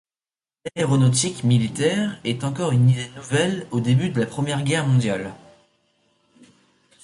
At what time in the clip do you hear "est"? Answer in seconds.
2.23-2.43